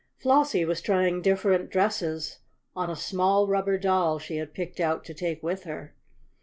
[0.17, 2.39] Flossie was trying different dresses
[2.75, 5.93] on a small rubber doll she had picked out to take with her.